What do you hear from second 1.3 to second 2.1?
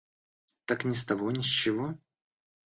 с чего?